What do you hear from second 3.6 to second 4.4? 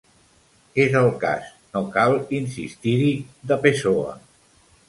Pessoa.